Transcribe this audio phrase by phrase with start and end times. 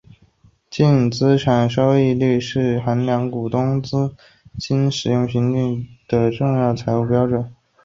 [0.67, 4.15] 净资产收益率是衡量股东资
[4.57, 7.47] 金使用效率的重要财务指标。